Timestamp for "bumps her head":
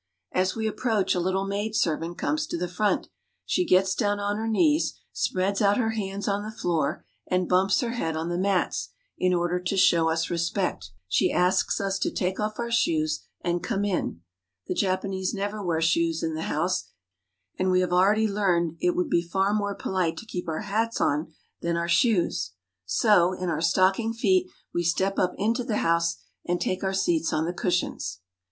7.47-8.15